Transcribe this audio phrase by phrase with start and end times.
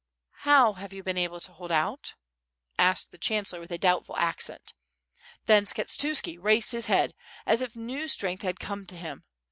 [0.47, 2.15] "How have you been able to hold out?"
[2.79, 4.73] asked the chan cellor, with a doubtful accent.
[5.45, 7.13] Then Skshetuski raised his head,
[7.45, 9.25] as if new strength had come to him.